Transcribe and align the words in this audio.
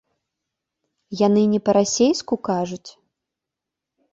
Яны 1.27 1.43
не 1.53 1.59
па-расейску 1.67 2.35
кажуць? 2.49 2.89